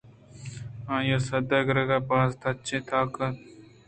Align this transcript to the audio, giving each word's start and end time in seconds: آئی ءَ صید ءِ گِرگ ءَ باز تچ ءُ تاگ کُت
آئی 0.93 1.09
ءَ 1.15 1.25
صید 1.25 1.49
ءِ 1.57 1.65
گِرگ 1.67 1.91
ءَ 1.97 2.07
باز 2.09 2.31
تچ 2.41 2.67
ءُ 2.75 2.77
تاگ 2.87 3.07
کُت 3.15 3.35